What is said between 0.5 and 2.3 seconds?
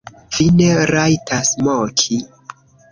ne rajtas moki!